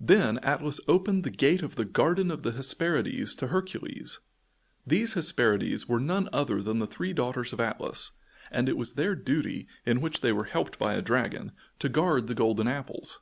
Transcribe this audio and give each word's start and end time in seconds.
Then 0.00 0.38
Atlas 0.38 0.80
opened 0.88 1.24
the 1.24 1.30
gate 1.30 1.60
of 1.60 1.76
the 1.76 1.84
Garden 1.84 2.30
of 2.30 2.42
the 2.42 2.52
Hesperides 2.52 3.34
to 3.34 3.48
Hercules. 3.48 4.20
These 4.86 5.12
Hesperides 5.12 5.86
were 5.86 6.00
none 6.00 6.26
other 6.32 6.62
than 6.62 6.78
the 6.78 6.86
three 6.86 7.12
daughters 7.12 7.52
of 7.52 7.60
Atlas, 7.60 8.12
and 8.50 8.66
it 8.66 8.78
was 8.78 8.94
their 8.94 9.14
duty, 9.14 9.68
in 9.84 10.00
which 10.00 10.22
they 10.22 10.32
were 10.32 10.44
helped 10.44 10.78
by 10.78 10.94
a 10.94 11.02
dragon, 11.02 11.52
to 11.80 11.90
guard 11.90 12.28
the 12.28 12.34
golden 12.34 12.66
apples. 12.66 13.20